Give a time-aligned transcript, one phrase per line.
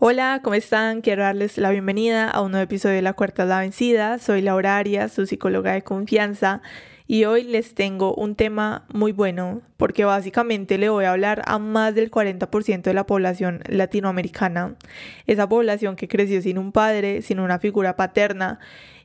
[0.00, 1.00] Hola, ¿cómo están?
[1.00, 4.18] Quiero darles la bienvenida a un nuevo episodio de La Cuarta la Vencida.
[4.18, 6.62] Soy Laura Arias, su psicóloga de confianza,
[7.08, 11.58] y hoy les tengo un tema muy bueno porque básicamente le voy a hablar a
[11.58, 14.76] más del 40% de la población latinoamericana,
[15.26, 18.60] esa población que creció sin un padre, sin una figura paterna.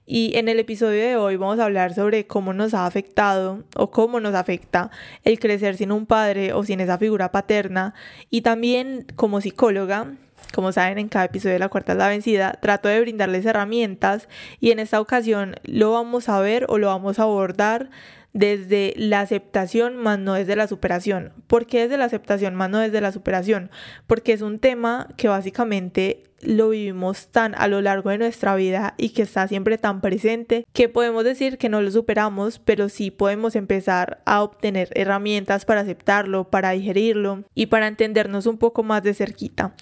[0.05, 3.89] Y en el episodio de hoy vamos a hablar sobre cómo nos ha afectado o
[3.89, 4.91] cómo nos afecta
[5.23, 7.95] el crecer sin un padre o sin esa figura paterna.
[8.29, 10.17] Y también como psicóloga
[10.53, 14.27] como saben, en cada episodio de La Cuarta es la Vencida, trato de brindarles herramientas
[14.59, 17.89] y en esta ocasión lo vamos a ver o lo vamos a abordar
[18.33, 21.31] desde la aceptación más no desde la superación.
[21.47, 23.69] ¿Por qué desde la aceptación más no desde la superación?
[24.07, 28.95] Porque es un tema que básicamente lo vivimos tan a lo largo de nuestra vida
[28.97, 33.11] y que está siempre tan presente que podemos decir que no lo superamos, pero sí
[33.11, 39.03] podemos empezar a obtener herramientas para aceptarlo, para digerirlo y para entendernos un poco más
[39.03, 39.73] de cerquita.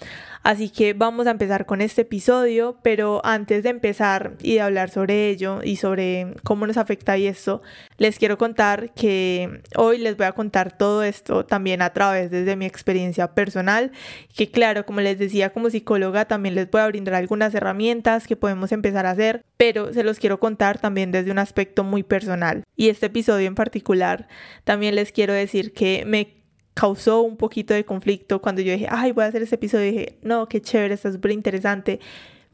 [0.42, 4.90] Así que vamos a empezar con este episodio, pero antes de empezar y de hablar
[4.90, 7.62] sobre ello y sobre cómo nos afecta y esto,
[7.96, 12.56] les quiero contar que hoy les voy a contar todo esto también a través desde
[12.56, 13.92] mi experiencia personal,
[14.34, 18.34] que claro, como les decía como psicóloga también les voy a brindar algunas herramientas que
[18.34, 22.64] podemos empezar a hacer, pero se los quiero contar también desde un aspecto muy personal.
[22.76, 24.26] Y este episodio en particular,
[24.64, 26.41] también les quiero decir que me
[26.74, 29.90] causó un poquito de conflicto cuando yo dije, ay, voy a hacer este episodio.
[29.90, 32.00] Dije, no, qué chévere, está súper interesante.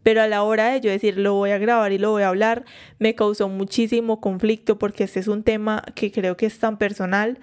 [0.03, 2.29] Pero a la hora de yo decir, lo voy a grabar y lo voy a
[2.29, 2.65] hablar,
[2.99, 7.39] me causó muchísimo conflicto porque este es un tema que creo que es tan personal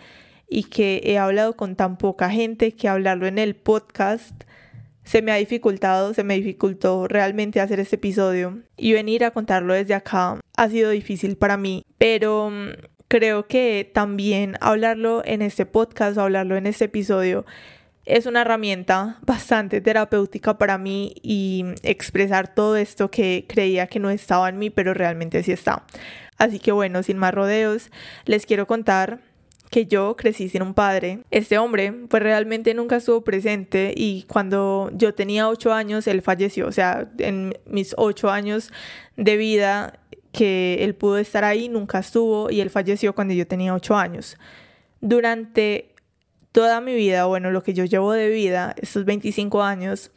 [0.50, 4.44] y que he hablado con tan poca gente que hablarlo en el podcast
[5.06, 9.74] se me ha dificultado, se me dificultó realmente hacer este episodio y venir a contarlo
[9.74, 12.70] desde acá ha sido difícil para mí, pero mm,
[13.08, 17.46] creo que también hablarlo en este podcast o hablarlo en este episodio
[18.06, 24.10] es una herramienta bastante terapéutica para mí y expresar todo esto que creía que no
[24.10, 25.86] estaba en mí, pero realmente sí está.
[26.38, 27.90] Así que bueno, sin más rodeos,
[28.26, 29.22] les quiero contar
[29.72, 31.22] que yo crecí sin un padre.
[31.32, 36.68] Este hombre pues realmente nunca estuvo presente y cuando yo tenía ocho años él falleció.
[36.68, 38.72] O sea, en mis ocho años
[39.18, 40.00] de vida
[40.36, 44.38] que él pudo estar ahí nunca estuvo y él falleció cuando yo tenía ocho años.
[45.00, 45.94] Durante
[46.52, 50.12] toda mi vida, bueno, lo que yo llevo de vida, estos 25 años,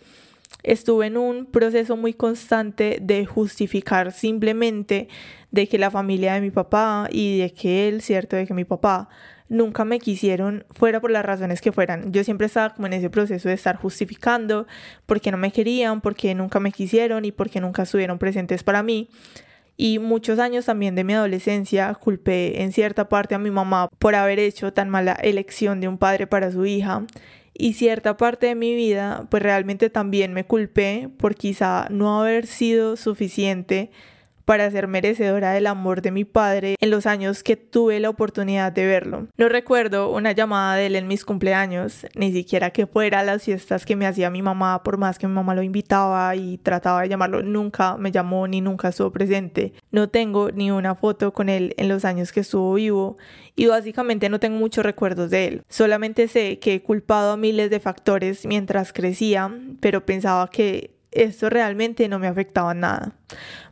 [0.65, 5.09] estuve en un proceso muy constante de justificar simplemente
[5.53, 8.65] de que la familia de mi papá y de que él, cierto, de que mi
[8.65, 9.09] papá
[9.49, 12.13] nunca me quisieron, fuera por las razones que fueran.
[12.13, 14.67] Yo siempre estaba como en ese proceso de estar justificando
[15.07, 18.19] por qué no me querían, por qué nunca me quisieron y por qué nunca estuvieron
[18.19, 19.09] presentes para mí.
[19.81, 24.17] Y muchos años también de mi adolescencia culpé en cierta parte a mi mamá por
[24.17, 27.07] haber hecho tan mala elección de un padre para su hija.
[27.55, 32.49] Y cierta parte de mi vida, pues realmente también me culpé por quizá no haber
[32.49, 33.93] sido suficiente
[34.49, 38.73] para ser merecedora del amor de mi padre en los años que tuve la oportunidad
[38.73, 39.27] de verlo.
[39.37, 43.43] No recuerdo una llamada de él en mis cumpleaños, ni siquiera que fuera a las
[43.43, 47.03] fiestas que me hacía mi mamá, por más que mi mamá lo invitaba y trataba
[47.03, 49.75] de llamarlo, nunca me llamó ni nunca estuvo presente.
[49.91, 53.19] No tengo ni una foto con él en los años que estuvo vivo
[53.55, 55.63] y básicamente no tengo muchos recuerdos de él.
[55.69, 61.51] Solamente sé que he culpado a miles de factores mientras crecía, pero pensaba que esto
[61.51, 63.13] realmente no me afectaba nada.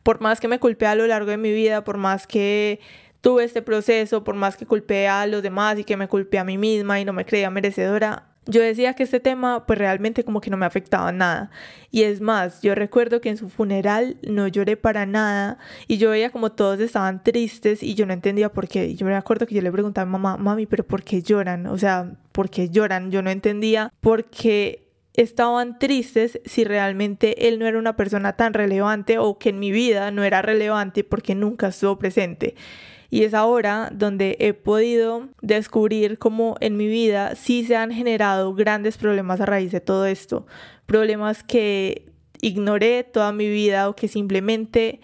[0.02, 2.80] Por más que me culpé a lo largo de mi vida, por más que
[3.20, 6.44] tuve este proceso, por más que culpé a los demás y que me culpé a
[6.44, 10.40] mí misma y no me creía merecedora, yo decía que este tema pues realmente como
[10.40, 11.50] que no me afectaba nada.
[11.90, 15.58] Y es más, yo recuerdo que en su funeral no lloré para nada
[15.88, 18.94] y yo veía como todos estaban tristes y yo no entendía por qué.
[18.94, 21.66] Yo me acuerdo que yo le preguntaba a mamá, mami, pero ¿por qué lloran?
[21.66, 23.10] O sea, ¿por qué lloran?
[23.10, 24.85] Yo no entendía por qué
[25.16, 29.70] estaban tristes si realmente él no era una persona tan relevante o que en mi
[29.70, 32.54] vida no era relevante porque nunca estuvo presente.
[33.08, 38.52] Y es ahora donde he podido descubrir cómo en mi vida sí se han generado
[38.54, 40.46] grandes problemas a raíz de todo esto.
[40.86, 45.00] Problemas que ignoré toda mi vida o que simplemente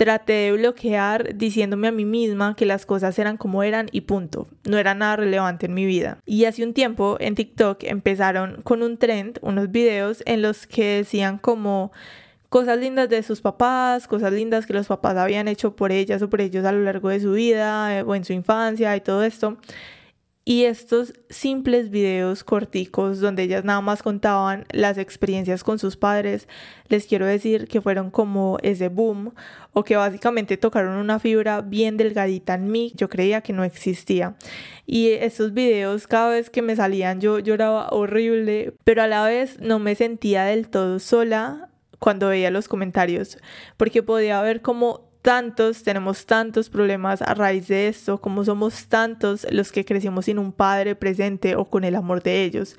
[0.00, 4.48] traté de bloquear diciéndome a mí misma que las cosas eran como eran y punto.
[4.64, 6.20] No era nada relevante en mi vida.
[6.24, 10.96] Y hace un tiempo en TikTok empezaron con un trend, unos videos en los que
[10.96, 11.92] decían como
[12.48, 16.30] cosas lindas de sus papás, cosas lindas que los papás habían hecho por ellas o
[16.30, 19.22] por ellos a lo largo de su vida eh, o en su infancia y todo
[19.22, 19.58] esto.
[20.44, 26.48] Y estos simples videos corticos donde ellas nada más contaban las experiencias con sus padres,
[26.88, 29.34] les quiero decir que fueron como ese boom
[29.74, 34.34] o que básicamente tocaron una fibra bien delgadita en mí, yo creía que no existía.
[34.86, 39.60] Y estos videos cada vez que me salían yo lloraba horrible, pero a la vez
[39.60, 43.36] no me sentía del todo sola cuando veía los comentarios,
[43.76, 49.46] porque podía ver como tantos, tenemos tantos problemas a raíz de esto, como somos tantos
[49.50, 52.76] los que crecimos sin un padre presente o con el amor de ellos.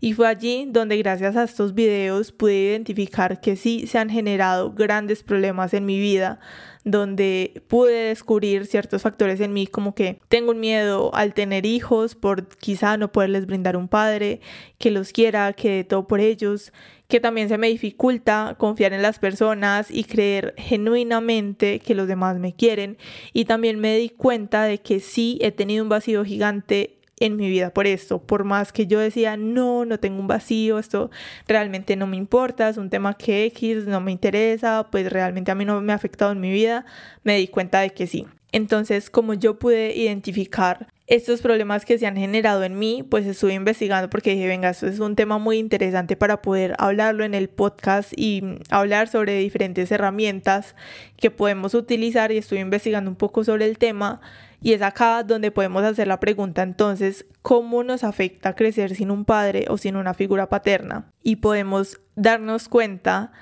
[0.00, 4.72] Y fue allí donde gracias a estos videos pude identificar que sí se han generado
[4.72, 6.40] grandes problemas en mi vida,
[6.82, 12.16] donde pude descubrir ciertos factores en mí como que tengo un miedo al tener hijos
[12.16, 14.40] por quizá no poderles brindar un padre
[14.78, 16.72] que los quiera, que dé todo por ellos,
[17.12, 22.38] que también se me dificulta confiar en las personas y creer genuinamente que los demás
[22.38, 22.96] me quieren
[23.34, 27.50] y también me di cuenta de que sí he tenido un vacío gigante en mi
[27.50, 31.10] vida por esto, por más que yo decía, no, no tengo un vacío, esto
[31.46, 35.54] realmente no me importa, es un tema que X no me interesa, pues realmente a
[35.54, 36.86] mí no me ha afectado en mi vida,
[37.24, 38.26] me di cuenta de que sí.
[38.52, 43.54] Entonces, como yo pude identificar estos problemas que se han generado en mí, pues estuve
[43.54, 47.48] investigando porque dije, venga, esto es un tema muy interesante para poder hablarlo en el
[47.48, 50.76] podcast y hablar sobre diferentes herramientas
[51.16, 54.20] que podemos utilizar y estuve investigando un poco sobre el tema
[54.62, 59.24] y es acá donde podemos hacer la pregunta entonces, ¿cómo nos afecta crecer sin un
[59.24, 61.10] padre o sin una figura paterna?
[61.22, 63.32] Y podemos darnos cuenta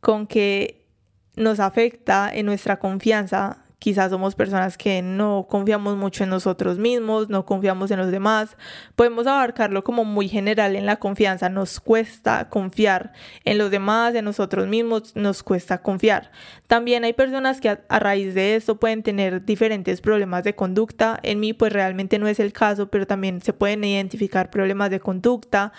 [0.00, 0.86] con que
[1.34, 7.28] nos afecta en nuestra confianza quizás somos personas que no confiamos mucho en nosotros mismos,
[7.28, 8.56] no confiamos en los demás.
[8.94, 11.48] Podemos abarcarlo como muy general en la confianza.
[11.48, 13.12] Nos cuesta confiar
[13.44, 16.30] en los demás, en nosotros mismos, nos cuesta confiar.
[16.66, 21.20] También hay personas que a, raíz de esto pueden tener diferentes problemas de conducta.
[21.22, 25.00] En mí pues realmente no es el caso, pero también se pueden identificar problemas de
[25.00, 25.72] conducta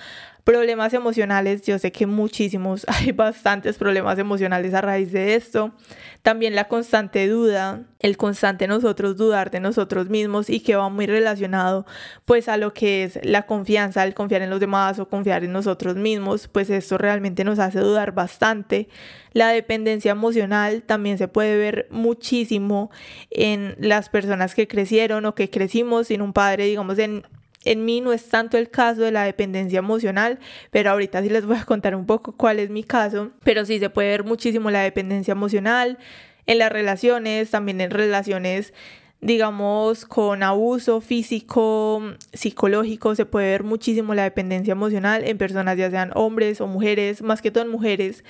[0.47, 5.73] problemas emocionales, yo sé que muchísimos, hay bastantes problemas emocionales a raíz de esto.
[6.21, 11.05] También la constante duda, el constante nosotros dudar de nosotros mismos y que va muy
[11.05, 11.85] relacionado
[12.23, 15.51] pues a lo que es la confianza, el confiar en los demás o confiar en
[15.51, 18.87] nosotros mismos, pues esto realmente nos hace dudar bastante.
[19.33, 22.89] La dependencia emocional también se puede ver muchísimo
[23.31, 27.25] en las personas que crecieron o que crecimos sin un padre, digamos, en
[27.71, 30.39] en mí no es tanto el caso de la dependencia emocional,
[30.71, 33.79] pero ahorita sí les voy a contar un poco cuál es mi caso, pero sí
[33.79, 35.97] se puede ver muchísimo la dependencia emocional
[36.45, 38.73] en las relaciones, también en relaciones
[39.19, 45.89] digamos, con abuso físico, psicológico, se puede ver muchísimo la dependencia emocional en personas, ya
[45.89, 48.23] sean hombres o mujeres, más que todo en mujeres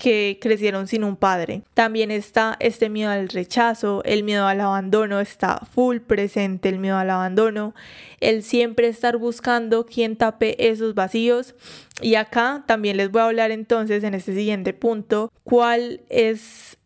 [0.00, 1.62] que crecieron sin un padre.
[1.74, 6.96] También está este miedo al rechazo, el miedo al abandono, está full presente el miedo
[6.96, 7.74] al abandono,
[8.20, 11.54] el siempre estar buscando quien tape esos vacíos.
[12.00, 16.78] Y acá también les voy a hablar entonces en este siguiente punto cuál es,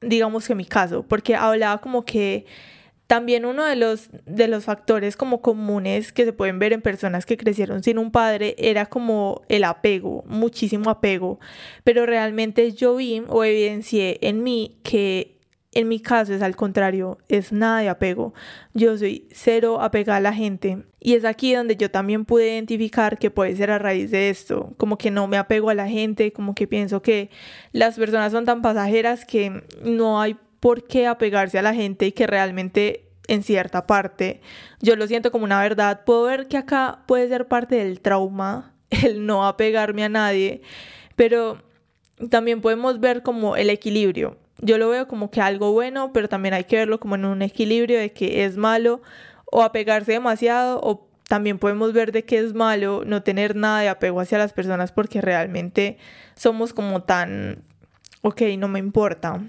[0.00, 2.46] digamos que mi caso, porque hablaba como que
[3.10, 7.26] también uno de los, de los factores como comunes que se pueden ver en personas
[7.26, 11.40] que crecieron sin un padre era como el apego, muchísimo apego,
[11.82, 15.40] pero realmente yo vi o evidencié en mí que
[15.72, 18.32] en mi caso es al contrario, es nada de apego.
[18.74, 20.84] Yo soy cero apegada a la gente.
[21.00, 24.72] Y es aquí donde yo también pude identificar que puede ser a raíz de esto.
[24.76, 27.30] Como que no me apego a la gente, como que pienso que
[27.72, 32.12] las personas son tan pasajeras que no hay por qué apegarse a la gente y
[32.12, 34.40] que realmente en cierta parte
[34.80, 36.02] yo lo siento como una verdad.
[36.04, 40.62] Puedo ver que acá puede ser parte del trauma el no apegarme a nadie,
[41.16, 41.62] pero
[42.28, 44.36] también podemos ver como el equilibrio.
[44.58, 47.40] Yo lo veo como que algo bueno, pero también hay que verlo como en un
[47.40, 49.00] equilibrio de que es malo
[49.50, 53.88] o apegarse demasiado o también podemos ver de que es malo no tener nada de
[53.88, 55.96] apego hacia las personas porque realmente
[56.34, 57.62] somos como tan,
[58.22, 59.40] ok, no me importa.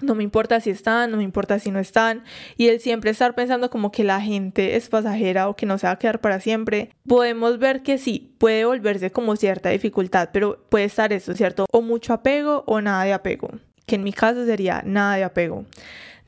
[0.00, 2.24] No me importa si están, no me importa si no están.
[2.56, 5.86] Y el siempre estar pensando como que la gente es pasajera o que no se
[5.86, 6.90] va a quedar para siempre.
[7.06, 11.66] Podemos ver que sí, puede volverse como cierta dificultad, pero puede estar eso, ¿cierto?
[11.72, 13.50] O mucho apego o nada de apego.
[13.86, 15.64] Que en mi caso sería nada de apego.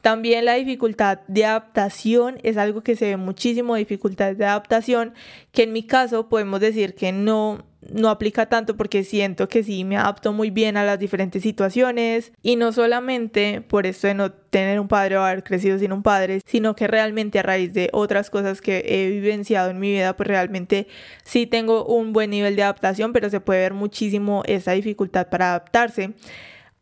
[0.03, 5.15] También la dificultad de adaptación es algo que se ve muchísimo, dificultad de adaptación,
[5.53, 9.85] que en mi caso podemos decir que no no aplica tanto porque siento que sí
[9.85, 14.33] me adapto muy bien a las diferentes situaciones y no solamente por esto de no
[14.33, 17.89] tener un padre o haber crecido sin un padre, sino que realmente a raíz de
[17.93, 20.87] otras cosas que he vivenciado en mi vida, pues realmente
[21.25, 25.51] sí tengo un buen nivel de adaptación, pero se puede ver muchísimo esa dificultad para
[25.51, 26.13] adaptarse.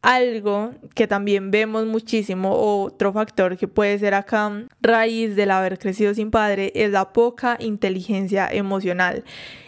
[0.03, 6.15] Algo que también vemos muchísimo, otro factor que puede ser acá raíz del haber crecido
[6.15, 9.25] sin padre, es la poca inteligencia emocional.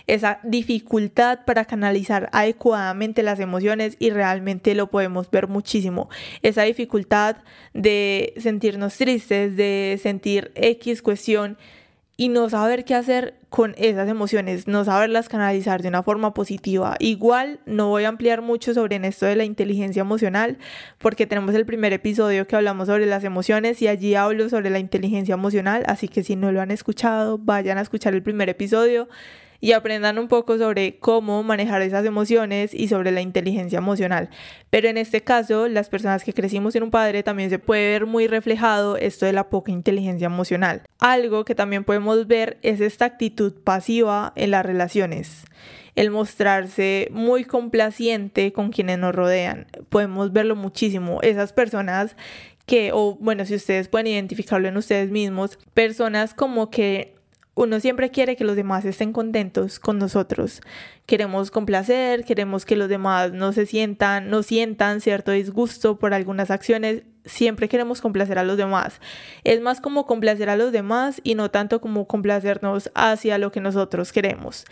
[0.07, 6.09] Esa dificultad para canalizar adecuadamente las emociones y realmente lo podemos ver muchísimo.
[6.41, 7.37] Esa dificultad
[7.75, 11.59] de sentirnos tristes, de sentir X cuestión
[12.17, 16.97] y no saber qué hacer con esas emociones, no saberlas canalizar de una forma positiva.
[16.99, 20.59] Igual no voy a ampliar mucho sobre esto de la inteligencia emocional
[20.99, 24.79] porque tenemos el primer episodio que hablamos sobre las emociones y allí hablo sobre la
[24.79, 29.09] inteligencia emocional, así que si no lo han escuchado, vayan a escuchar el primer episodio
[29.63, 34.29] y aprendan un poco sobre cómo manejar esas emociones y sobre la inteligencia emocional.
[34.71, 38.07] Pero en este caso, las personas que crecimos sin un padre también se puede ver
[38.07, 40.83] muy reflejado esto de la poca inteligencia emocional.
[40.99, 45.45] Algo que también podemos ver es esta actitud pasiva en las relaciones
[45.95, 49.67] el mostrarse muy complaciente con quienes nos rodean.
[49.91, 51.21] Podemos verlo muchísimo.
[51.21, 52.17] Esas personas
[52.65, 57.15] que, o bueno, si ustedes pueden identificarlo en ustedes mismos, personas como que
[57.55, 60.63] uno siempre quiere que los demás estén contentos con nosotros.
[61.05, 66.51] Queremos complacer, queremos que los demás no se sientan, no sientan cierto disgusto por algunas
[66.51, 67.03] acciones.
[67.27, 69.01] Siempre queremos complacer a los demás.
[69.45, 73.61] Es más como complacer a los demás y no tanto como complacernos hacia lo que
[73.61, 74.65] nosotros queremos.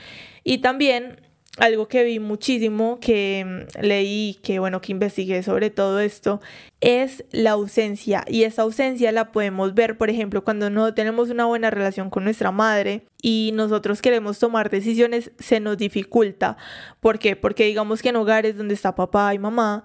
[0.42, 1.20] Y también
[1.59, 6.40] algo que vi muchísimo, que mm, leí, que bueno, que investigué sobre todo esto,
[6.80, 8.25] es la ausencia.
[8.28, 12.25] Y esa ausencia la podemos ver, por ejemplo, cuando no tenemos una buena relación con
[12.25, 16.57] nuestra madre y nosotros queremos tomar decisiones, se nos dificulta.
[17.00, 17.37] ¿Por qué?
[17.37, 19.85] Porque digamos que en hogares donde está papá y mamá,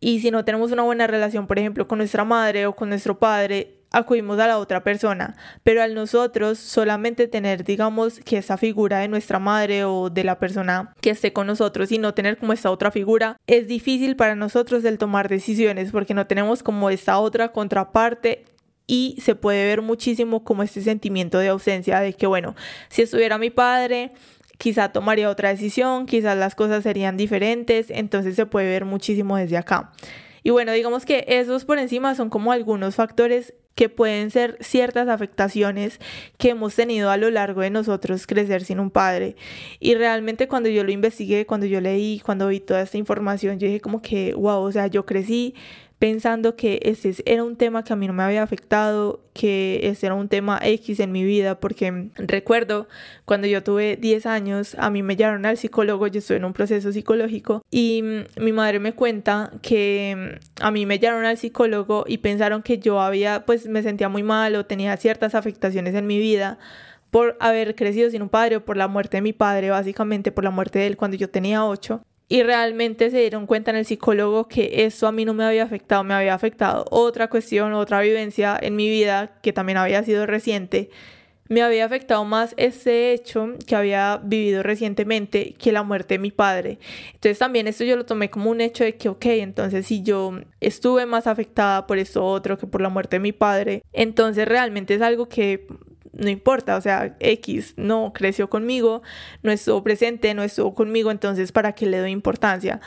[0.00, 3.18] y si no tenemos una buena relación, por ejemplo, con nuestra madre o con nuestro
[3.18, 8.98] padre, acudimos a la otra persona, pero al nosotros solamente tener, digamos, que esa figura
[8.98, 12.52] de nuestra madre o de la persona que esté con nosotros y no tener como
[12.52, 17.18] esta otra figura, es difícil para nosotros el tomar decisiones porque no tenemos como esta
[17.18, 18.44] otra contraparte
[18.86, 22.56] y se puede ver muchísimo como este sentimiento de ausencia de que, bueno,
[22.88, 24.10] si estuviera mi padre,
[24.58, 29.56] quizá tomaría otra decisión, quizás las cosas serían diferentes, entonces se puede ver muchísimo desde
[29.56, 29.92] acá.
[30.42, 35.08] Y bueno, digamos que esos por encima son como algunos factores que pueden ser ciertas
[35.08, 36.00] afectaciones
[36.36, 39.36] que hemos tenido a lo largo de nosotros crecer sin un padre.
[39.78, 43.66] Y realmente cuando yo lo investigué, cuando yo leí, cuando vi toda esta información, yo
[43.66, 45.54] dije como que, wow, o sea, yo crecí
[46.00, 50.06] pensando que ese era un tema que a mí no me había afectado, que ese
[50.06, 52.88] era un tema X en mi vida, porque recuerdo
[53.26, 56.54] cuando yo tuve 10 años, a mí me llevaron al psicólogo, yo estuve en un
[56.54, 58.02] proceso psicológico y
[58.40, 63.02] mi madre me cuenta que a mí me llevaron al psicólogo y pensaron que yo
[63.02, 66.58] había, pues me sentía muy mal o tenía ciertas afectaciones en mi vida
[67.10, 70.44] por haber crecido sin un padre o por la muerte de mi padre, básicamente por
[70.44, 73.84] la muerte de él cuando yo tenía 8 y realmente se dieron cuenta en el
[73.84, 78.00] psicólogo que eso a mí no me había afectado, me había afectado otra cuestión, otra
[78.00, 80.90] vivencia en mi vida que también había sido reciente.
[81.48, 86.30] Me había afectado más ese hecho que había vivido recientemente que la muerte de mi
[86.30, 86.78] padre.
[87.06, 90.32] Entonces también esto yo lo tomé como un hecho de que, ok, entonces si yo
[90.60, 94.94] estuve más afectada por esto otro que por la muerte de mi padre, entonces realmente
[94.94, 95.66] es algo que
[96.12, 99.02] no importa, o sea, X no creció conmigo,
[99.42, 102.80] no estuvo presente, no estuvo conmigo, entonces ¿para qué le doy importancia?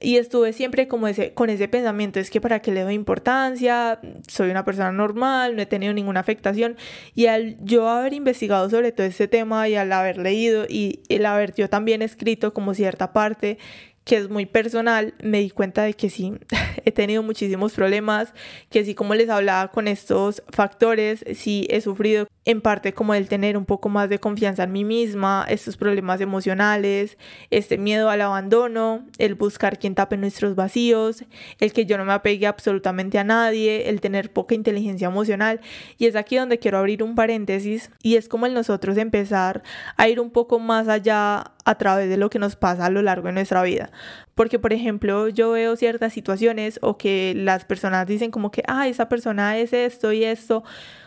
[0.00, 3.98] Y estuve siempre como ese, con ese pensamiento, es que para qué le doy importancia,
[4.28, 6.76] soy una persona normal, no he tenido ninguna afectación.
[7.14, 11.24] Y al yo haber investigado sobre todo este tema y al haber leído y el
[11.24, 13.58] haber yo también escrito como cierta parte
[14.06, 16.32] que es muy personal, me di cuenta de que sí,
[16.84, 18.32] he tenido muchísimos problemas,
[18.70, 23.28] que sí, como les hablaba con estos factores, sí he sufrido en parte como el
[23.28, 27.18] tener un poco más de confianza en mí misma, estos problemas emocionales,
[27.50, 31.24] este miedo al abandono, el buscar quien tape nuestros vacíos,
[31.58, 35.60] el que yo no me apegue absolutamente a nadie, el tener poca inteligencia emocional.
[35.98, 39.64] Y es aquí donde quiero abrir un paréntesis y es como el nosotros empezar
[39.96, 43.02] a ir un poco más allá a través de lo que nos pasa a lo
[43.02, 43.90] largo de nuestra vida.
[44.34, 48.88] Porque, por ejemplo, yo veo ciertas situaciones o que las personas dicen como que, ah,
[48.88, 50.62] esa persona es esto y esto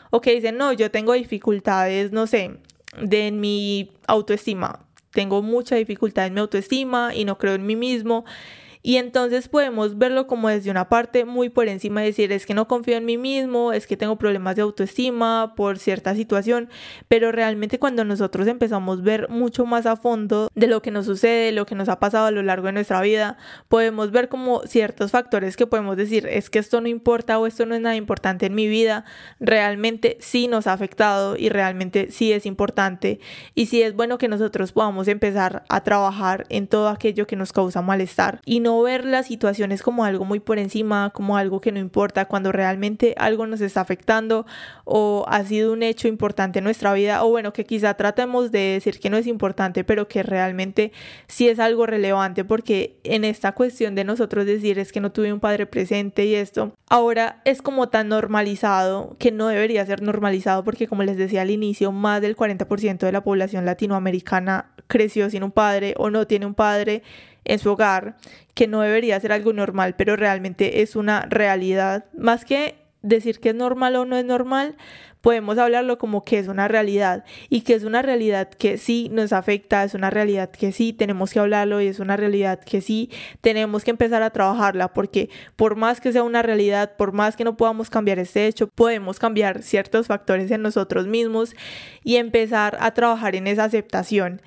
[0.10, 2.58] o que dicen, no, yo tengo dificultades, no sé,
[3.02, 4.86] de mi autoestima.
[5.12, 8.26] Tengo mucha dificultad en mi autoestima y no creo en mí mismo
[8.82, 12.68] y entonces podemos verlo como desde una parte muy por encima, decir, es que no
[12.68, 16.70] confío en mí mismo, es que tengo problemas de autoestima por cierta situación,
[17.10, 21.06] pero realmente cuando nosotros empezamos a ver mucho más a fondo de lo que nos
[21.06, 24.62] sucede, lo que nos ha pasado a lo largo de nuestra vida, podemos ver como
[24.62, 27.98] ciertos factores que podemos decir, es que esto no importa o esto no es nada
[27.98, 29.04] importante en mi vida,
[29.42, 33.20] realmente sí nos ha afectado y realmente sí es importante.
[33.56, 37.52] Y sí es bueno que nosotros podamos empezar a trabajar en todo aquello que nos
[37.52, 41.60] causa malestar y no no ver las situaciones como algo muy por encima, como algo
[41.60, 44.46] que no importa, cuando realmente algo nos está afectando
[44.86, 48.60] o ha sido un hecho importante en nuestra vida, o bueno, que quizá tratemos de
[48.60, 50.92] decir que no es importante, pero que realmente
[51.28, 55.34] sí es algo relevante, porque en esta cuestión de nosotros decir es que no tuve
[55.34, 60.64] un padre presente y esto, ahora es como tan normalizado que no debería ser normalizado,
[60.64, 65.42] porque como les decía al inicio, más del 40% de la población latinoamericana creció sin
[65.42, 67.02] un padre o no tiene un padre
[67.46, 68.18] en su hogar,
[68.54, 72.06] que no debería ser algo normal, pero realmente es una realidad.
[72.18, 74.76] Más que decir que es normal o no es normal,
[75.22, 79.34] podemos hablarlo como que es una realidad y que es una realidad que sí nos
[79.34, 83.10] afecta, es una realidad que sí tenemos que hablarlo y es una realidad que sí
[83.42, 87.44] tenemos que empezar a trabajarla porque por más que sea una realidad, por más que
[87.44, 91.56] no podamos cambiar este hecho, podemos cambiar ciertos factores en nosotros mismos
[92.04, 94.42] y empezar a trabajar en esa aceptación.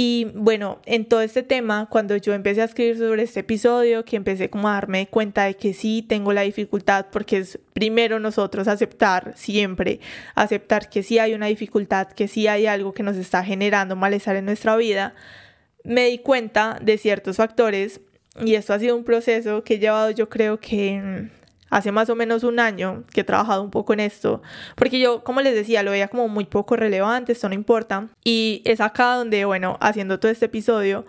[0.00, 4.14] Y bueno, en todo este tema, cuando yo empecé a escribir sobre este episodio, que
[4.14, 8.68] empecé como a darme cuenta de que sí tengo la dificultad, porque es primero nosotros
[8.68, 9.98] aceptar siempre,
[10.36, 14.36] aceptar que sí hay una dificultad, que sí hay algo que nos está generando malestar
[14.36, 15.16] en nuestra vida,
[15.82, 18.00] me di cuenta de ciertos factores.
[18.40, 21.28] Y esto ha sido un proceso que he llevado yo creo que
[21.70, 24.42] hace más o menos un año que he trabajado un poco en esto,
[24.74, 28.62] porque yo, como les decía, lo veía como muy poco relevante, esto no importa, y
[28.64, 31.04] es acá donde, bueno, haciendo todo este episodio,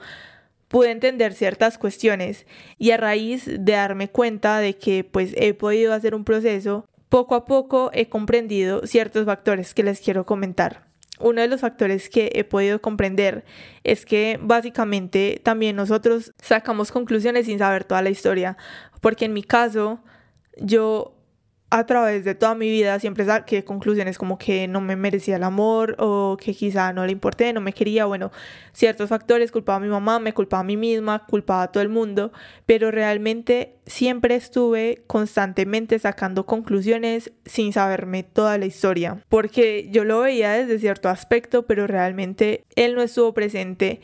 [0.70, 2.46] pude entender ciertas cuestiones
[2.78, 7.36] y a raíz de darme cuenta de que pues he podido hacer un proceso, poco
[7.36, 10.88] a poco he comprendido ciertos factores que les quiero comentar.
[11.20, 13.44] Uno de los factores que he podido comprender
[13.84, 18.56] es que básicamente también nosotros sacamos conclusiones sin saber toda la historia,
[19.02, 20.00] porque en mi caso
[20.62, 21.16] yo
[21.72, 25.44] a través de toda mi vida siempre saqué conclusiones como que no me merecía el
[25.44, 28.32] amor o que quizá no le importé, no me quería, bueno,
[28.74, 31.90] ciertos factores, culpaba a mi mamá, me culpaba a mí misma, culpaba a todo el
[31.90, 32.32] mundo,
[32.66, 40.22] pero realmente siempre estuve constantemente sacando conclusiones sin saberme toda la historia, porque yo lo
[40.22, 44.02] veía desde cierto aspecto, pero realmente él no estuvo presente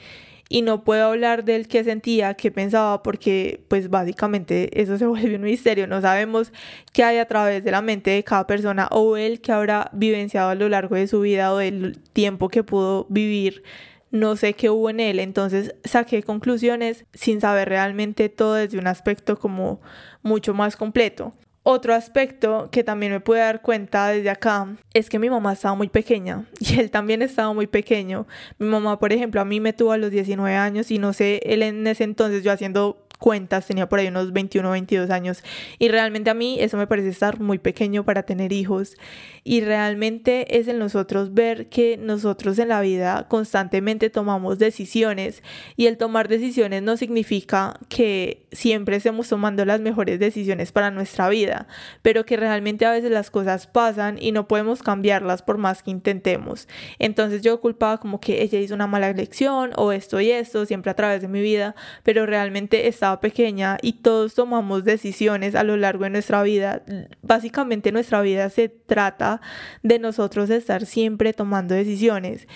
[0.50, 5.36] y no puedo hablar del que sentía, qué pensaba, porque pues básicamente eso se vuelve
[5.36, 6.52] un misterio, no sabemos
[6.94, 10.50] qué hay a través de la mente de cada persona o el que habrá vivenciado
[10.50, 13.64] a lo largo de su vida o del tiempo que pudo vivir.
[14.12, 18.88] No sé qué hubo en él, entonces saqué conclusiones sin saber realmente todo desde un
[18.88, 19.82] aspecto como
[20.22, 21.34] mucho más completo.
[21.68, 25.74] Otro aspecto que también me pude dar cuenta desde acá es que mi mamá estaba
[25.74, 28.28] muy pequeña y él también estaba muy pequeño.
[28.60, 31.42] Mi mamá, por ejemplo, a mí me tuvo a los 19 años y no sé,
[31.44, 35.44] él en ese entonces yo haciendo cuentas, tenía por ahí unos 21 o 22 años
[35.80, 38.98] y realmente a mí eso me parece estar muy pequeño para tener hijos
[39.44, 45.42] y realmente es en nosotros ver que nosotros en la vida constantemente tomamos decisiones
[45.76, 51.30] y el tomar decisiones no significa que siempre estemos tomando las mejores decisiones para nuestra
[51.30, 51.68] vida,
[52.02, 55.92] pero que realmente a veces las cosas pasan y no podemos cambiarlas por más que
[55.92, 56.68] intentemos.
[57.00, 60.92] Entonces yo culpaba como que ella hizo una mala elección o esto y esto siempre
[60.92, 65.78] a través de mi vida, pero realmente está pequeña y todos tomamos decisiones a lo
[65.78, 66.84] largo de nuestra vida.
[67.22, 69.42] Básicamente nuestra vida se trata
[69.84, 72.48] de nosotros estar siempre tomando decisiones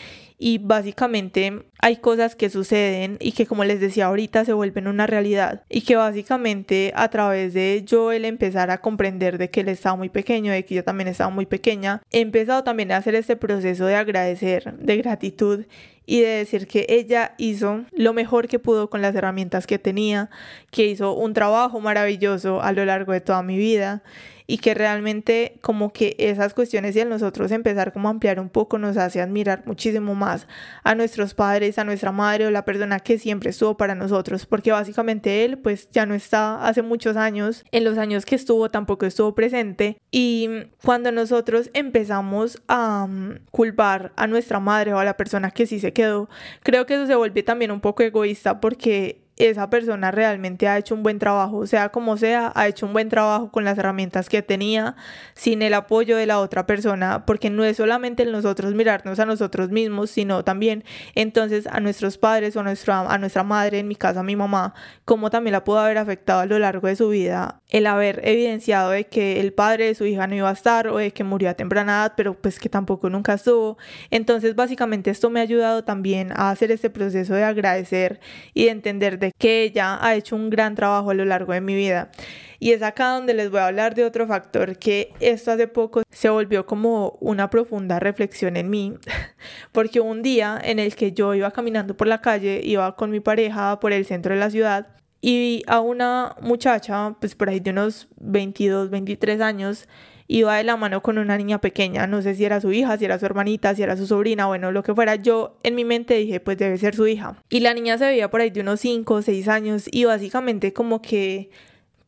[0.41, 5.06] y básicamente hay cosas que suceden y que como les decía ahorita se vuelven una
[5.06, 9.67] realidad y que básicamente a través de yo el empezar a comprender de que él
[9.67, 13.15] estaba muy pequeño, de que yo también estaba muy pequeña, he empezado también a hacer
[13.15, 15.65] este proceso de agradecer, de gratitud
[16.06, 20.30] y de decir que ella hizo lo mejor que pudo con las herramientas que tenía,
[20.71, 24.04] que hizo un trabajo maravilloso a lo largo de toda mi vida
[24.49, 28.49] y que realmente como que esas cuestiones y a nosotros empezar como a ampliar un
[28.49, 30.47] poco nos hace admirar muchísimo más
[30.83, 34.71] a nuestros padres, a nuestra madre o la persona que siempre estuvo para nosotros, porque
[34.71, 39.05] básicamente él pues ya no está hace muchos años, en los años que estuvo tampoco
[39.05, 40.49] estuvo presente y
[40.83, 45.79] cuando nosotros empezamos a mm, culpar a nuestra madre o a la persona que sí
[45.79, 46.27] se quedó,
[46.63, 50.93] creo que eso se vuelve también un poco egoísta porque esa persona realmente ha hecho
[50.93, 54.41] un buen trabajo, sea como sea, ha hecho un buen trabajo con las herramientas que
[54.41, 54.95] tenía,
[55.34, 59.25] sin el apoyo de la otra persona, porque no es solamente en nosotros mirarnos a
[59.25, 60.84] nosotros mismos, sino también
[61.15, 64.36] entonces a nuestros padres o a nuestra, a nuestra madre, en mi caso a mi
[64.36, 64.73] mamá,
[65.06, 68.89] como también la pudo haber afectado a lo largo de su vida el haber evidenciado
[68.91, 71.49] de que el padre de su hija no iba a estar o de que murió
[71.49, 73.78] a temprana edad, pero pues que tampoco nunca estuvo.
[74.10, 78.19] Entonces básicamente esto me ha ayudado también a hacer este proceso de agradecer
[78.54, 81.61] y de entender de que ella ha hecho un gran trabajo a lo largo de
[81.61, 82.11] mi vida.
[82.59, 86.03] Y es acá donde les voy a hablar de otro factor que esto hace poco
[86.11, 88.93] se volvió como una profunda reflexión en mí,
[89.71, 93.21] porque un día en el que yo iba caminando por la calle, iba con mi
[93.21, 94.87] pareja por el centro de la ciudad
[95.21, 99.87] y a una muchacha, pues por ahí de unos 22, 23 años,
[100.31, 103.03] iba de la mano con una niña pequeña, no sé si era su hija, si
[103.03, 106.13] era su hermanita, si era su sobrina, bueno, lo que fuera, yo en mi mente
[106.13, 107.35] dije, pues debe ser su hija.
[107.49, 110.71] Y la niña se veía por ahí de unos 5 o 6 años y básicamente
[110.71, 111.49] como que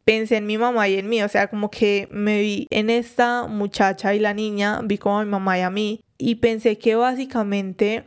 [0.05, 3.47] pensé en mi mamá y en mí, o sea, como que me vi en esta
[3.47, 6.93] muchacha y la niña, vi como a mi mamá y a mí y pensé que
[6.93, 8.03] básicamente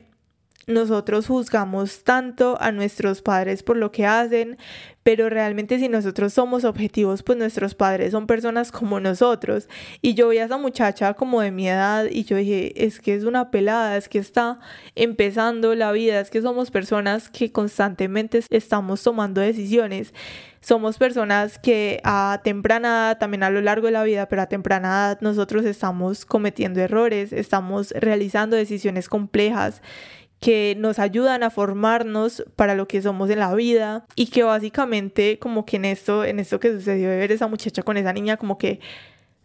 [0.69, 4.59] nosotros juzgamos tanto a nuestros padres por lo que hacen,
[5.05, 9.69] pero realmente si nosotros somos objetivos, pues nuestros padres son personas como nosotros.
[10.01, 13.15] Y yo vi a esa muchacha como de mi edad y yo dije, es que
[13.15, 14.59] es una pelada, es que está
[14.95, 20.15] empezando la vida, es que somos personas que constantemente estamos tomando decisiones.
[20.63, 24.47] Somos personas que a temprana edad, también a lo largo de la vida, pero a
[24.47, 29.83] temprana edad nosotros estamos cometiendo errores, estamos realizando decisiones complejas
[30.45, 35.39] que nos ayudan a formarnos para lo que somos en la vida y que básicamente
[35.39, 38.37] como que en esto, en esto que sucedió de ver esa muchacha con esa niña
[38.37, 38.79] como que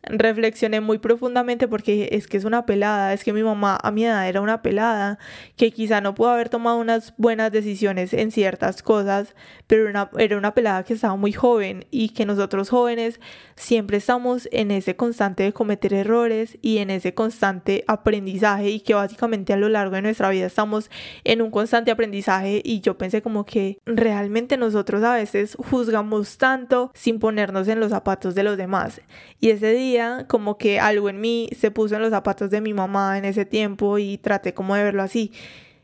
[0.03, 4.05] reflexioné muy profundamente porque es que es una pelada, es que mi mamá a mi
[4.05, 5.19] edad era una pelada,
[5.57, 9.35] que quizá no pudo haber tomado unas buenas decisiones en ciertas cosas,
[9.67, 13.19] pero una, era una pelada que estaba muy joven y que nosotros jóvenes
[13.55, 18.93] siempre estamos en ese constante de cometer errores y en ese constante aprendizaje y que
[18.93, 20.89] básicamente a lo largo de nuestra vida estamos
[21.23, 26.91] en un constante aprendizaje y yo pensé como que realmente nosotros a veces juzgamos tanto
[26.93, 29.01] sin ponernos en los zapatos de los demás.
[29.39, 29.88] Y ese día
[30.27, 33.45] como que algo en mí se puso en los zapatos de mi mamá en ese
[33.45, 35.31] tiempo y traté como de verlo así.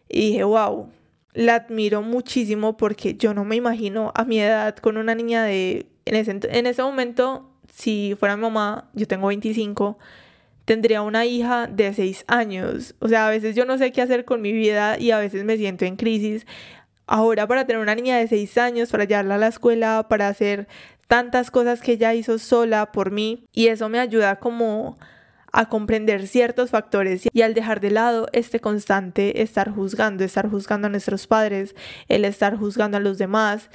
[0.09, 0.89] Y dije, wow,
[1.33, 5.87] la admiro muchísimo porque yo no me imagino a mi edad con una niña de...
[6.05, 9.97] En ese, en ese momento, si fuera mi mamá, yo tengo 25,
[10.65, 12.95] tendría una hija de 6 años.
[12.99, 15.45] O sea, a veces yo no sé qué hacer con mi vida y a veces
[15.45, 16.45] me siento en crisis.
[17.07, 20.67] Ahora para tener una niña de 6 años, para llevarla a la escuela, para hacer
[21.07, 24.97] tantas cosas que ella hizo sola por mí y eso me ayuda como
[25.51, 30.87] a comprender ciertos factores y al dejar de lado este constante estar juzgando, estar juzgando
[30.87, 31.75] a nuestros padres,
[32.09, 33.69] el estar juzgando a los demás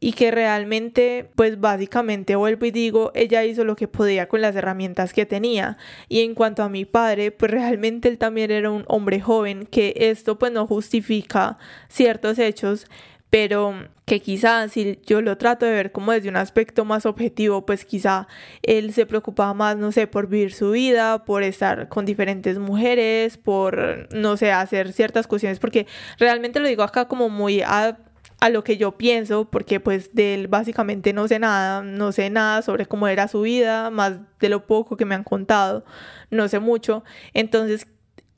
[0.00, 4.54] y que realmente pues básicamente vuelvo y digo ella hizo lo que podía con las
[4.54, 5.78] herramientas que tenía.
[6.10, 9.94] Y en cuanto a mi padre pues realmente él también era un hombre joven que
[9.96, 11.56] esto pues no justifica
[11.88, 12.86] ciertos hechos
[13.34, 17.66] pero que quizá si yo lo trato de ver como desde un aspecto más objetivo,
[17.66, 18.28] pues quizá
[18.62, 23.36] él se preocupaba más, no sé, por vivir su vida, por estar con diferentes mujeres,
[23.36, 27.98] por, no sé, hacer ciertas cuestiones, porque realmente lo digo acá como muy a,
[28.38, 32.30] a lo que yo pienso, porque pues de él básicamente no sé nada, no sé
[32.30, 35.84] nada sobre cómo era su vida, más de lo poco que me han contado,
[36.30, 37.88] no sé mucho, entonces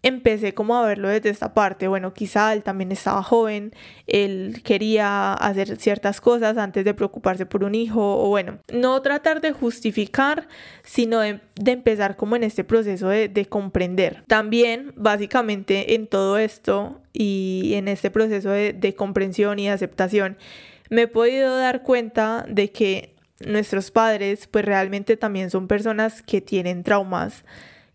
[0.07, 1.89] empecé como a verlo desde esta parte.
[1.89, 3.73] Bueno, quizá él también estaba joven,
[4.07, 9.41] él quería hacer ciertas cosas antes de preocuparse por un hijo, o bueno, no tratar
[9.41, 10.47] de justificar,
[10.85, 14.23] sino de, empezar como en este proceso de, de comprender.
[14.29, 20.37] También, básicamente, en todo esto y en este proceso de, de comprensión y aceptación,
[20.89, 26.41] me he podido dar cuenta de que nuestros padres pues realmente también son personas que
[26.41, 27.45] tienen traumas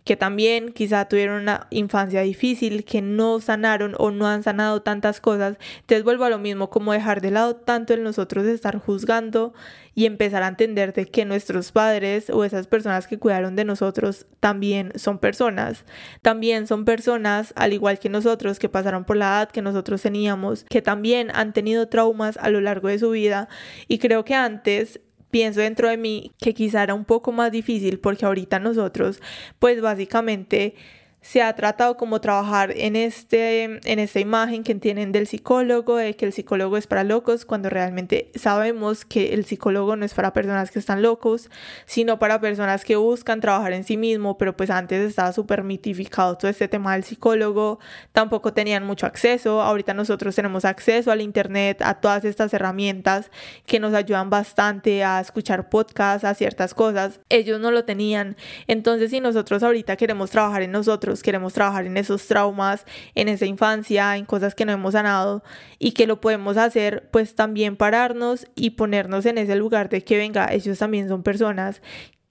[0.04, 5.22] que también quizá tuvieron una infancia difícil, que no sanaron o no han sanado tantas
[5.22, 5.58] cosas.
[5.82, 9.54] Entonces vuelvo a lo mismo, como dejar de lado tanto en nosotros estar juzgando
[9.94, 14.26] y empezar a entender de que nuestros padres o esas personas que cuidaron de nosotros
[14.40, 15.86] también son personas.
[16.22, 20.64] También son personas, al igual que nosotros, que pasaron por la edad que nosotros teníamos,
[20.70, 23.50] que también han tenido traumas a lo largo de su vida.
[23.88, 25.02] Y creo que antes
[25.32, 29.20] pienso dentro de mí que quizá era un poco más difícil porque ahorita nosotros
[29.60, 30.76] pues básicamente
[31.22, 36.16] se ha tratado como trabajar en, este, en esta imagen que tienen del psicólogo, de
[36.16, 40.34] que el psicólogo es para locos, cuando realmente sabemos que el psicólogo no es para
[40.34, 41.52] personas que están locos,
[41.86, 46.38] sino para personas que buscan trabajar en sí mismo, pero pues antes estaba súper mitificado
[46.38, 47.80] todo este tema del psicólogo,
[48.14, 53.30] tampoco tenían mucho acceso, ahorita nosotros tenemos acceso al internet, a todas estas herramientas
[53.68, 59.12] que nos ayudan bastante a escuchar podcasts, a ciertas cosas, ellos no lo tenían, entonces
[59.12, 64.16] si nosotros ahorita queremos trabajar en nosotros, queremos trabajar en esos traumas, en esa infancia,
[64.16, 65.44] en cosas que no hemos sanado
[65.78, 70.18] y que lo podemos hacer, pues también pararnos y ponernos en ese lugar de que
[70.18, 71.82] venga, ellos también son personas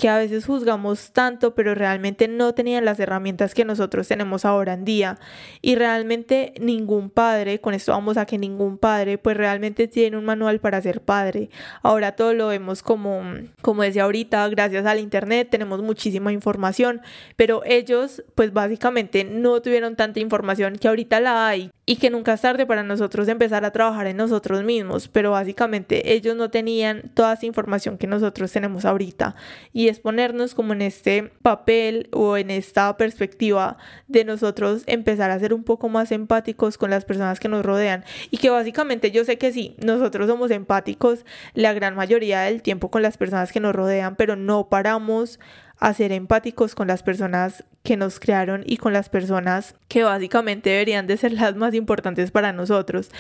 [0.01, 4.73] que a veces juzgamos tanto, pero realmente no tenían las herramientas que nosotros tenemos ahora
[4.73, 5.19] en día.
[5.61, 10.25] Y realmente ningún padre, con esto vamos a que ningún padre, pues realmente tiene un
[10.25, 11.51] manual para ser padre.
[11.83, 13.21] Ahora todo lo vemos como,
[13.61, 17.03] como decía ahorita, gracias al Internet tenemos muchísima información,
[17.37, 22.35] pero ellos pues básicamente no tuvieron tanta información que ahorita la hay y que nunca
[22.35, 27.11] es tarde para nosotros empezar a trabajar en nosotros mismos, pero básicamente ellos no tenían
[27.15, 29.35] toda esa información que nosotros tenemos ahorita
[29.75, 33.77] y es ponernos como en este papel o en esta perspectiva
[34.09, 38.05] de nosotros empezar a ser un poco más empáticos con las personas que nos rodean.
[38.31, 41.25] Y que básicamente yo sé que sí, nosotros somos empáticos
[41.55, 45.39] la gran mayoría del tiempo con las personas que nos rodean, pero no paramos
[45.81, 50.69] a ser empáticos con las personas que nos crearon y con las personas que básicamente
[50.69, 53.11] deberían de ser las más importantes para nosotros.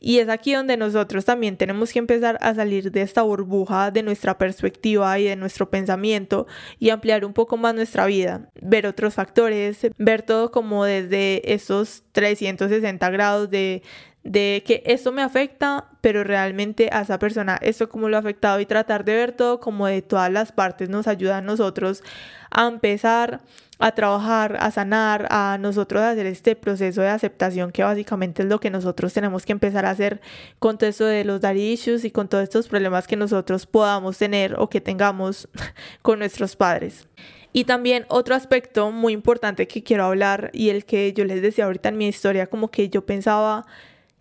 [0.00, 4.02] Y es aquí donde nosotros también tenemos que empezar a salir de esta burbuja de
[4.02, 6.46] nuestra perspectiva y de nuestro pensamiento
[6.78, 12.02] y ampliar un poco más nuestra vida, ver otros factores, ver todo como desde esos
[12.12, 13.82] 360 grados de
[14.26, 18.58] de que esto me afecta, pero realmente a esa persona esto como lo ha afectado
[18.58, 22.02] y tratar de ver todo como de todas las partes nos ayuda a nosotros
[22.50, 23.40] a empezar
[23.78, 28.58] a trabajar, a sanar, a nosotros hacer este proceso de aceptación que básicamente es lo
[28.58, 30.20] que nosotros tenemos que empezar a hacer
[30.58, 34.18] con todo esto de los daddy issues y con todos estos problemas que nosotros podamos
[34.18, 35.48] tener o que tengamos
[36.02, 37.06] con nuestros padres.
[37.52, 41.64] Y también otro aspecto muy importante que quiero hablar y el que yo les decía
[41.64, 43.66] ahorita en mi historia, como que yo pensaba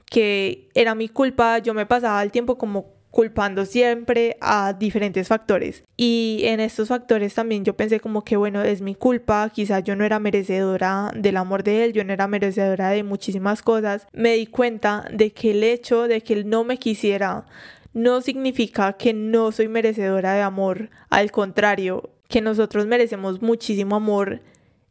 [0.10, 5.86] que era mi culpa, yo me pasaba el tiempo como culpando siempre a diferentes factores.
[5.96, 9.96] Y en estos factores también yo pensé como que bueno, es mi culpa, quizás yo
[9.96, 14.06] no era merecedora del amor de él, yo no era merecedora de muchísimas cosas.
[14.12, 17.46] Me di cuenta de que el hecho de que él no me quisiera
[17.94, 24.42] no significa que no soy merecedora de amor, al contrario, que nosotros merecemos muchísimo amor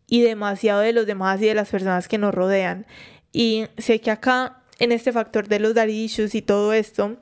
[0.06, 2.86] y demasiado de los demás y de las personas que nos rodean.
[3.32, 7.16] Y sé que acá en este factor de los daddy y todo esto,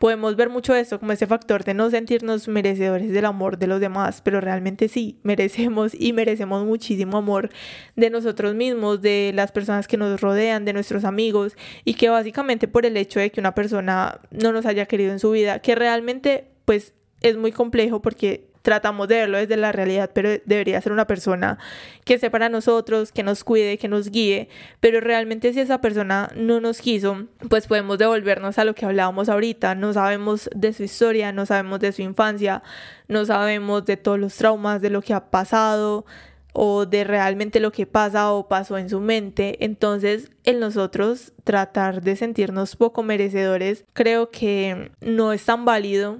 [0.00, 3.80] podemos ver mucho esto como ese factor de no sentirnos merecedores del amor de los
[3.80, 7.50] demás, pero realmente sí, merecemos y merecemos muchísimo amor
[7.96, 12.66] de nosotros mismos, de las personas que nos rodean, de nuestros amigos y que básicamente
[12.66, 15.74] por el hecho de que una persona no nos haya querido en su vida, que
[15.74, 20.92] realmente pues es muy complejo porque tratamos de verlo desde la realidad, pero debería ser
[20.92, 21.58] una persona
[22.04, 24.48] que esté para nosotros, que nos cuide, que nos guíe,
[24.80, 29.28] pero realmente si esa persona no nos quiso, pues podemos devolvernos a lo que hablábamos
[29.28, 32.62] ahorita, no sabemos de su historia, no sabemos de su infancia,
[33.08, 36.04] no sabemos de todos los traumas, de lo que ha pasado
[36.52, 39.64] o de realmente lo que pasa o pasó en su mente.
[39.64, 46.18] Entonces, en nosotros tratar de sentirnos poco merecedores, creo que no es tan válido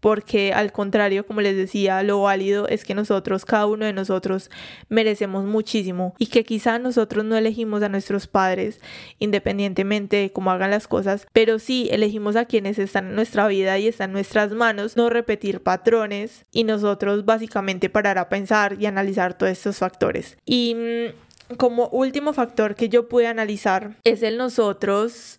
[0.00, 4.50] porque al contrario, como les decía, lo válido es que nosotros, cada uno de nosotros,
[4.88, 8.80] merecemos muchísimo y que quizá nosotros no elegimos a nuestros padres
[9.18, 13.78] independientemente de cómo hagan las cosas, pero sí elegimos a quienes están en nuestra vida
[13.78, 18.86] y están en nuestras manos, no repetir patrones y nosotros básicamente parar a pensar y
[18.86, 20.36] analizar todos estos factores.
[20.44, 25.38] Y mm, como último factor que yo pude analizar es el nosotros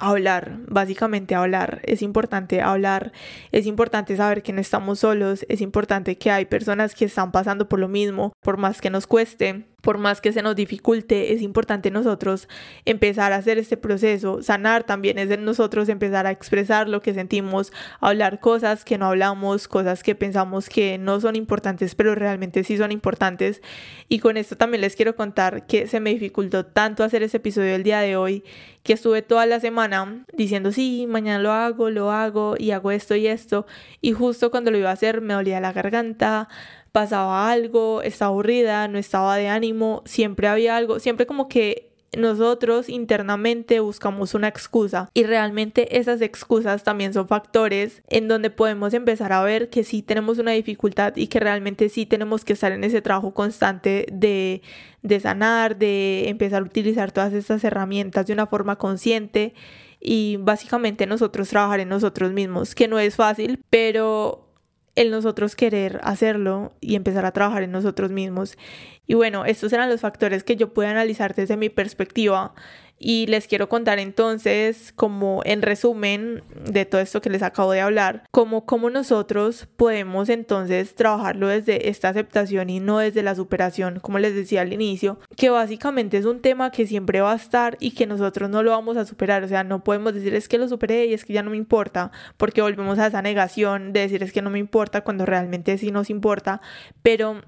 [0.00, 1.80] hablar, básicamente hablar.
[1.84, 3.12] Es importante hablar,
[3.52, 7.68] es importante saber que no estamos solos, es importante que hay personas que están pasando
[7.68, 9.66] por lo mismo, por más que nos cueste.
[9.80, 12.48] Por más que se nos dificulte, es importante nosotros
[12.84, 14.42] empezar a hacer este proceso.
[14.42, 19.06] Sanar también es de nosotros empezar a expresar lo que sentimos, hablar cosas que no
[19.06, 23.62] hablamos, cosas que pensamos que no son importantes, pero realmente sí son importantes.
[24.08, 27.74] Y con esto también les quiero contar que se me dificultó tanto hacer ese episodio
[27.74, 28.44] el día de hoy,
[28.82, 33.14] que estuve toda la semana diciendo, sí, mañana lo hago, lo hago y hago esto
[33.14, 33.66] y esto.
[34.00, 36.48] Y justo cuando lo iba a hacer me dolía la garganta
[36.92, 42.88] pasaba algo, estaba aburrida, no estaba de ánimo, siempre había algo, siempre como que nosotros
[42.88, 45.08] internamente buscamos una excusa.
[45.14, 50.02] Y realmente esas excusas también son factores en donde podemos empezar a ver que sí
[50.02, 54.62] tenemos una dificultad y que realmente sí tenemos que estar en ese trabajo constante de,
[55.02, 59.54] de sanar, de empezar a utilizar todas estas herramientas de una forma consciente
[60.00, 64.49] y básicamente nosotros trabajar en nosotros mismos, que no es fácil, pero
[64.94, 68.58] el nosotros querer hacerlo y empezar a trabajar en nosotros mismos.
[69.06, 72.54] Y bueno, estos eran los factores que yo pude analizar desde mi perspectiva
[73.02, 77.80] y les quiero contar entonces, como en resumen de todo esto que les acabo de
[77.80, 84.00] hablar, como cómo nosotros podemos entonces trabajarlo desde esta aceptación y no desde la superación,
[84.00, 87.78] como les decía al inicio, que básicamente es un tema que siempre va a estar
[87.80, 90.58] y que nosotros no lo vamos a superar, o sea, no podemos decir es que
[90.58, 94.00] lo superé y es que ya no me importa, porque volvemos a esa negación de
[94.00, 96.60] decir es que no me importa cuando realmente sí nos importa,
[97.02, 97.40] pero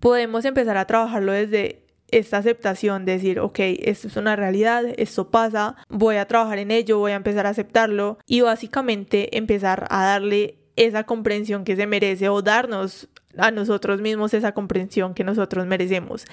[0.00, 5.30] podemos empezar a trabajarlo desde esta aceptación, de decir, ok, esto es una realidad, esto
[5.30, 10.04] pasa, voy a trabajar en ello, voy a empezar a aceptarlo y básicamente empezar a
[10.04, 15.66] darle esa comprensión que se merece o darnos a nosotros mismos esa comprensión que nosotros
[15.66, 16.24] merecemos.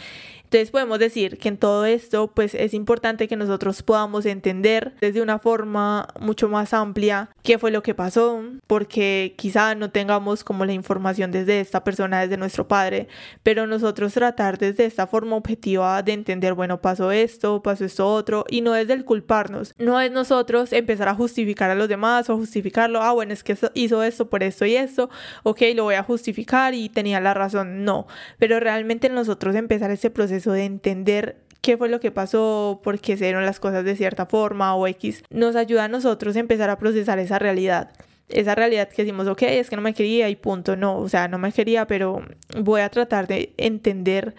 [0.53, 5.23] Entonces podemos decir que en todo esto pues es importante que nosotros podamos entender desde
[5.23, 10.63] una forma mucho más amplia qué fue lo que pasó, porque quizá no tengamos como
[10.65, 13.07] la información desde esta persona, desde nuestro padre,
[13.41, 18.45] pero nosotros tratar desde esta forma objetiva de entender, bueno, pasó esto, pasó esto otro,
[18.47, 22.37] y no desde el culparnos, no es nosotros empezar a justificar a los demás o
[22.37, 25.09] justificarlo, ah, bueno, es que hizo esto por esto y esto,
[25.41, 28.05] ok, lo voy a justificar y tenía la razón, no,
[28.37, 33.15] pero realmente nosotros empezar ese proceso de entender qué fue lo que pasó, por qué
[33.15, 36.69] se dieron las cosas de cierta forma o X, nos ayuda a nosotros a empezar
[36.69, 37.91] a procesar esa realidad.
[38.27, 41.27] Esa realidad que decimos, ok, es que no me quería y punto, no, o sea,
[41.27, 42.21] no me quería, pero
[42.57, 44.35] voy a tratar de entender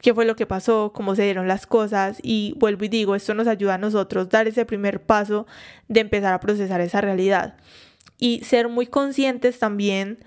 [0.00, 3.34] qué fue lo que pasó, cómo se dieron las cosas y vuelvo y digo, esto
[3.34, 5.46] nos ayuda a nosotros dar ese primer paso
[5.88, 7.56] de empezar a procesar esa realidad
[8.18, 10.18] y ser muy conscientes también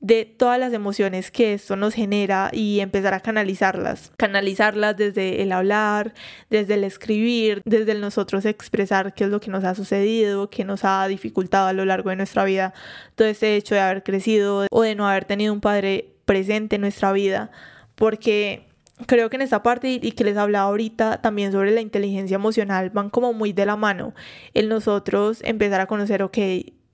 [0.00, 4.12] de todas las emociones que esto nos genera y empezar a canalizarlas.
[4.16, 6.14] Canalizarlas desde el hablar,
[6.50, 10.64] desde el escribir, desde el nosotros expresar qué es lo que nos ha sucedido, qué
[10.64, 12.74] nos ha dificultado a lo largo de nuestra vida,
[13.14, 16.82] todo ese hecho de haber crecido o de no haber tenido un padre presente en
[16.82, 17.50] nuestra vida,
[17.94, 18.66] porque
[19.06, 22.90] creo que en esta parte y que les hablaba ahorita también sobre la inteligencia emocional
[22.90, 24.14] van como muy de la mano
[24.54, 26.38] el nosotros empezar a conocer, ok,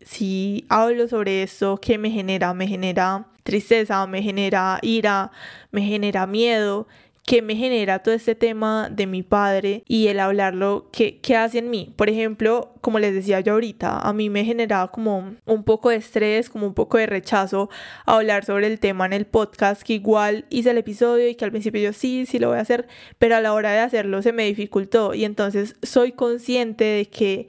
[0.07, 2.55] si hablo sobre eso, ¿qué me genera?
[2.55, 5.33] Me genera tristeza, me genera ira,
[5.71, 6.87] me genera miedo,
[7.25, 11.59] ¿qué me genera todo este tema de mi padre y el hablarlo, ¿qué, ¿qué, hace
[11.59, 11.93] en mí?
[11.97, 15.97] Por ejemplo, como les decía yo ahorita, a mí me generaba como un poco de
[15.97, 17.71] estrés, como un poco de rechazo
[18.07, 21.53] hablar sobre el tema en el podcast, que igual hice el episodio y que al
[21.53, 22.87] principio yo sí, sí lo voy a hacer,
[23.19, 25.15] pero a la hora de hacerlo se me dificultó.
[25.15, 27.49] Y entonces soy consciente de que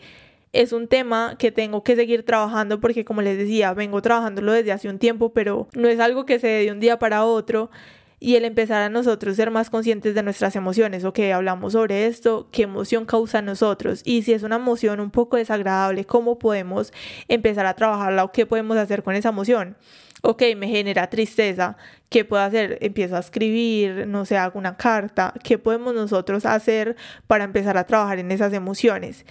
[0.53, 4.71] es un tema que tengo que seguir trabajando porque como les decía, vengo trabajándolo desde
[4.71, 7.71] hace un tiempo, pero no es algo que se dé de un día para otro
[8.19, 12.47] y el empezar a nosotros ser más conscientes de nuestras emociones, ok, hablamos sobre esto,
[12.51, 16.93] qué emoción causa a nosotros y si es una emoción un poco desagradable, cómo podemos
[17.27, 19.75] empezar a trabajarla o qué podemos hacer con esa emoción.
[20.21, 21.75] Ok, me genera tristeza,
[22.07, 22.77] ¿qué puedo hacer?
[22.79, 26.95] Empiezo a escribir, no sé, hago una carta, ¿qué podemos nosotros hacer
[27.27, 29.25] para empezar a trabajar en esas emociones?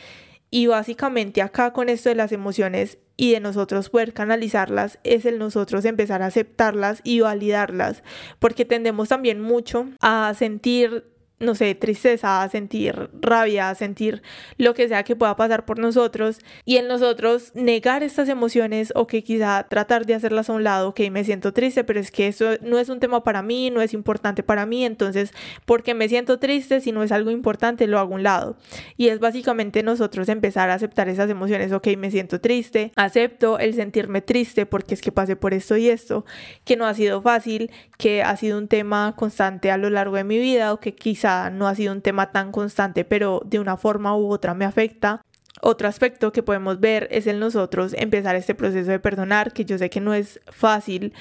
[0.55, 5.39] Y básicamente acá con esto de las emociones y de nosotros poder canalizarlas es el
[5.39, 8.03] nosotros empezar a aceptarlas y validarlas,
[8.39, 11.07] porque tendemos también mucho a sentir
[11.43, 14.23] no sé, tristeza, sentir rabia, sentir
[14.57, 19.07] lo que sea que pueda pasar por nosotros y en nosotros negar estas emociones o
[19.07, 22.29] que quizá tratar de hacerlas a un lado, que me siento triste, pero es que
[22.29, 25.33] eso no es un tema para mí, no es importante para mí, entonces,
[25.67, 28.57] porque me siento triste, si no es algo importante, lo hago a un lado.
[28.97, 33.75] Y es básicamente nosotros empezar a aceptar esas emociones, ok, me siento triste, acepto el
[33.75, 36.25] sentirme triste porque es que pasé por esto y esto,
[36.65, 40.25] que no ha sido fácil, que ha sido un tema constante a lo largo de
[40.25, 43.77] mi vida o que quizá no ha sido un tema tan constante, pero de una
[43.77, 45.23] forma u otra me afecta.
[45.61, 49.79] Otro aspecto que podemos ver es el nosotros empezar este proceso de perdonar, que yo
[49.79, 51.13] sé que no es fácil,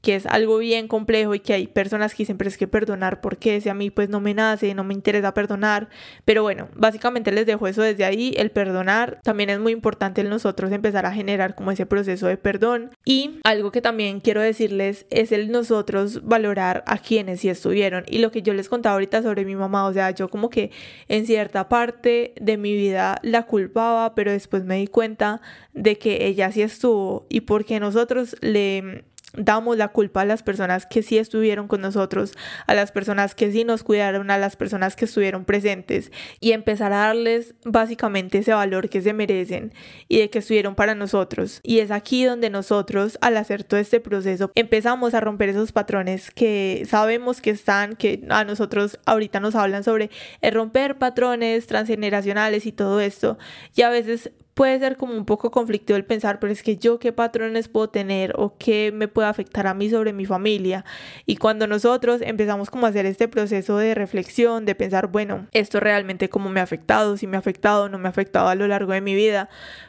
[0.00, 3.60] que es algo bien complejo y que hay personas que siempre es que perdonar porque
[3.60, 5.88] si a mí pues no me nace, no me interesa perdonar,
[6.24, 9.20] pero bueno, básicamente les dejo eso desde ahí, el perdonar.
[9.22, 12.90] También es muy importante en nosotros empezar a generar como ese proceso de perdón.
[13.04, 18.04] Y algo que también quiero decirles es el nosotros valorar a quienes sí estuvieron.
[18.06, 20.70] Y lo que yo les contaba ahorita sobre mi mamá, o sea, yo como que
[21.08, 25.40] en cierta parte de mi vida la culpaba, pero después me di cuenta
[25.72, 29.04] de que ella sí estuvo y porque nosotros le
[29.34, 32.32] damos la culpa a las personas que sí estuvieron con nosotros,
[32.66, 36.10] a las personas que sí nos cuidaron, a las personas que estuvieron presentes
[36.40, 39.72] y empezar a darles básicamente ese valor que se merecen
[40.08, 41.60] y de que estuvieron para nosotros.
[41.62, 46.30] Y es aquí donde nosotros al hacer todo este proceso empezamos a romper esos patrones
[46.30, 50.10] que sabemos que están, que a nosotros ahorita nos hablan sobre
[50.40, 53.38] el romper patrones transgeneracionales y todo esto.
[53.74, 56.98] Y a veces puede ser como un poco conflictivo el pensar, pero es que yo
[56.98, 60.84] qué patrones puedo tener o qué me puede afectar a mí sobre mi familia.
[61.26, 65.78] Y cuando nosotros empezamos como a hacer este proceso de reflexión, de pensar, bueno, esto
[65.78, 68.66] realmente cómo me ha afectado, si me ha afectado, no me ha afectado a lo
[68.66, 69.48] largo de mi vida,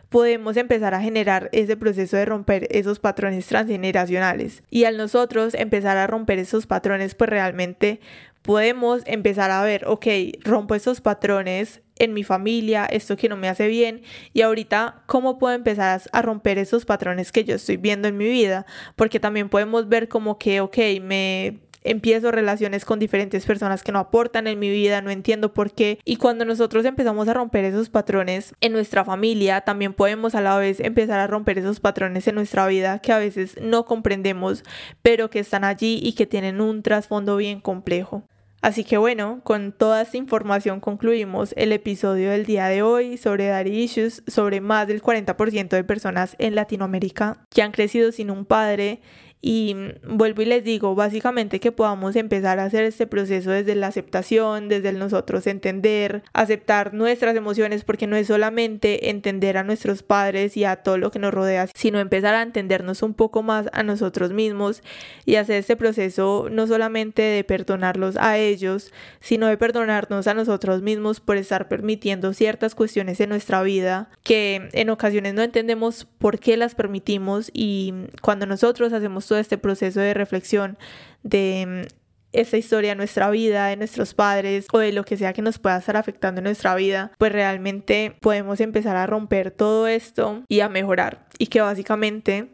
[0.10, 4.62] podemos empezar a generar ese proceso de romper esos patrones transgeneracionales.
[4.70, 8.02] Y al nosotros empezar a romper esos patrones, pues realmente
[8.44, 10.06] podemos empezar a ver, ok,
[10.44, 14.02] rompo esos patrones en mi familia, esto que no me hace bien
[14.34, 18.26] y ahorita cómo puedo empezar a romper esos patrones que yo estoy viendo en mi
[18.26, 23.92] vida, porque también podemos ver como que, ok, me empiezo relaciones con diferentes personas que
[23.92, 26.00] no aportan en mi vida, no entiendo por qué.
[26.06, 30.58] Y cuando nosotros empezamos a romper esos patrones en nuestra familia, también podemos a la
[30.58, 34.64] vez empezar a romper esos patrones en nuestra vida que a veces no comprendemos,
[35.02, 38.24] pero que están allí y que tienen un trasfondo bien complejo.
[38.62, 43.48] Así que bueno, con toda esta información concluimos el episodio del día de hoy sobre
[43.48, 48.44] Daddy Issues, sobre más del 40% de personas en Latinoamérica que han crecido sin un
[48.44, 49.00] padre
[49.42, 53.88] y vuelvo y les digo, básicamente que podamos empezar a hacer este proceso desde la
[53.88, 60.04] aceptación, desde el nosotros entender, aceptar nuestras emociones, porque no es solamente entender a nuestros
[60.04, 63.68] padres y a todo lo que nos rodea, sino empezar a entendernos un poco más
[63.72, 64.84] a nosotros mismos
[65.26, 70.82] y hacer este proceso no solamente de perdonarlos a ellos, sino de perdonarnos a nosotros
[70.82, 76.40] mismos por estar permitiendo ciertas cuestiones en nuestra vida que en ocasiones no entendemos por
[76.40, 80.78] qué las permitimos y cuando nosotros hacemos todo este proceso de reflexión
[81.24, 82.00] de mm,
[82.32, 85.58] esta historia de nuestra vida, de nuestros padres o de lo que sea que nos
[85.58, 90.60] pueda estar afectando en nuestra vida, pues realmente podemos empezar a romper todo esto y
[90.60, 91.29] a mejorar.
[91.40, 92.50] Y que básicamente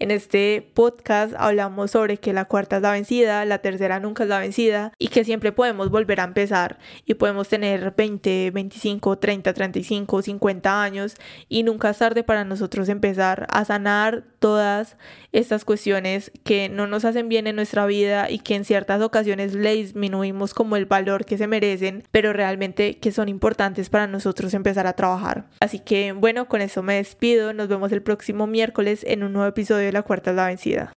[0.00, 4.28] en este podcast hablamos sobre que la cuarta es la vencida, la tercera nunca es
[4.28, 9.52] la vencida y que siempre podemos volver a empezar y podemos tener 20, 25, 30,
[9.52, 11.16] 35, 50 años
[11.48, 14.96] y nunca es tarde para nosotros empezar a sanar todas
[15.32, 19.52] estas cuestiones que no nos hacen bien en nuestra vida y que en ciertas ocasiones
[19.54, 24.54] le disminuimos como el valor que se merecen, pero realmente que son importantes para nosotros
[24.54, 25.48] empezar a trabajar.
[25.58, 29.48] Así que bueno, con eso me despido, nos vemos el próximo miércoles en un nuevo
[29.48, 30.92] episodio de La Cuarta la Vencida.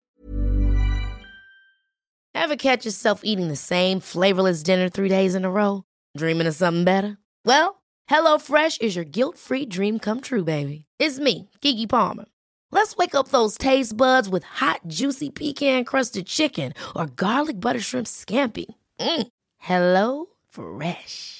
[2.34, 5.84] Ever catch yourself eating the same flavorless dinner three days in a row?
[6.16, 7.18] Dreaming of something better?
[7.44, 10.86] Well, HelloFresh is your guilt-free dream come true, baby.
[10.98, 12.26] It's me, Kiki Palmer.
[12.72, 18.06] Let's wake up those taste buds with hot, juicy pecan-crusted chicken or garlic butter shrimp
[18.06, 18.66] scampi.
[18.98, 19.26] Mm.
[19.58, 21.39] Hello Fresh.